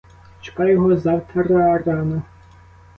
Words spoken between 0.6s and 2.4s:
його завтра рано.